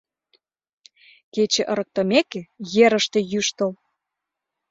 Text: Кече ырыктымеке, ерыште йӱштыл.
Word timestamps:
Кече 1.33 1.63
ырыктымеке, 1.71 2.41
ерыште 2.85 3.19
йӱштыл. 3.31 3.71